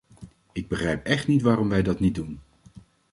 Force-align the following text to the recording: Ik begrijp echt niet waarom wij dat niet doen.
Ik 0.51 0.67
begrijp 0.67 1.05
echt 1.05 1.27
niet 1.27 1.41
waarom 1.41 1.69
wij 1.69 1.81
dat 1.83 1.99
niet 1.99 2.15
doen. 2.15 2.39